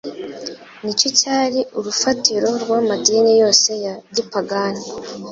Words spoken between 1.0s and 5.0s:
cyari urufatiro rw'amadini yose ya gipagani,